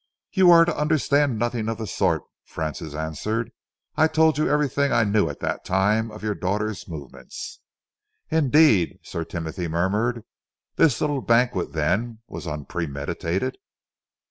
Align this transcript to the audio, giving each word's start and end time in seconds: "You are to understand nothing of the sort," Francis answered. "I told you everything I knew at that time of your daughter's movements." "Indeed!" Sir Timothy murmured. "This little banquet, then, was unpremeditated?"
"You 0.31 0.49
are 0.49 0.65
to 0.65 0.75
understand 0.75 1.37
nothing 1.37 1.69
of 1.69 1.77
the 1.77 1.85
sort," 1.85 2.23
Francis 2.43 2.95
answered. 2.95 3.51
"I 3.95 4.07
told 4.07 4.39
you 4.39 4.49
everything 4.49 4.91
I 4.91 5.03
knew 5.03 5.29
at 5.29 5.41
that 5.41 5.63
time 5.63 6.09
of 6.09 6.23
your 6.23 6.33
daughter's 6.33 6.87
movements." 6.87 7.59
"Indeed!" 8.31 8.97
Sir 9.03 9.23
Timothy 9.23 9.67
murmured. 9.67 10.23
"This 10.75 11.01
little 11.01 11.21
banquet, 11.21 11.73
then, 11.73 12.17
was 12.27 12.47
unpremeditated?" 12.47 13.59